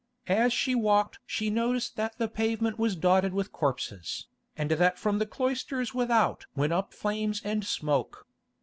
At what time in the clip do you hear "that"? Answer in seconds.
1.95-2.17, 4.71-4.97